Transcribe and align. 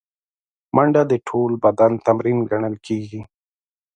منډه 0.75 1.01
د 1.11 1.13
ټول 1.27 1.51
بدن 1.63 1.91
تمرین 2.05 2.37
ګڼل 2.49 2.75
کېږي 2.85 3.21